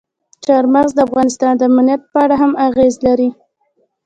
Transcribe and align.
چار 0.45 0.63
مغز 0.73 0.91
د 0.95 0.99
افغانستان 1.07 1.53
د 1.57 1.61
امنیت 1.69 2.01
په 2.11 2.17
اړه 2.25 2.35
هم 2.41 2.51
اغېز 2.67 2.95
لري. 3.05 3.29